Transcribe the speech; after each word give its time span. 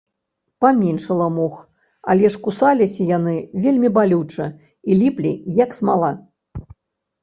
Паменшала 0.63 1.27
мух, 1.35 1.59
але 2.15 2.33
ж 2.37 2.43
кусаліся 2.49 3.07
яны 3.17 3.37
вельмі 3.69 3.95
балюча 4.01 4.51
і 4.53 4.91
ліплі, 5.05 5.31
як 5.65 5.71
смала. 5.83 6.11